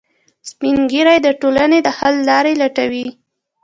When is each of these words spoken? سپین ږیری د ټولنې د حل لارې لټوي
سپین 0.49 0.77
ږیری 0.91 1.17
د 1.23 1.27
ټولنې 1.41 1.79
د 1.83 1.87
حل 1.97 2.15
لارې 2.29 2.53
لټوي 2.61 3.07